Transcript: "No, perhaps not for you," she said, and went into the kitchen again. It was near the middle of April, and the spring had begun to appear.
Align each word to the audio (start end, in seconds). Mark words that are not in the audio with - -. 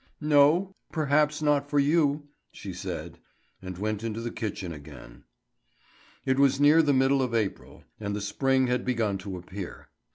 "No, 0.19 0.73
perhaps 0.91 1.43
not 1.43 1.69
for 1.69 1.77
you," 1.77 2.27
she 2.51 2.73
said, 2.73 3.19
and 3.61 3.77
went 3.77 4.03
into 4.03 4.19
the 4.19 4.31
kitchen 4.31 4.73
again. 4.73 5.25
It 6.25 6.39
was 6.39 6.59
near 6.59 6.81
the 6.81 6.91
middle 6.91 7.21
of 7.21 7.35
April, 7.35 7.83
and 7.99 8.15
the 8.15 8.19
spring 8.21 8.65
had 8.65 8.83
begun 8.83 9.19
to 9.19 9.37
appear. 9.37 9.89